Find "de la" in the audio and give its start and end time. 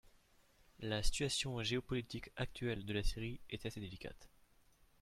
2.85-3.03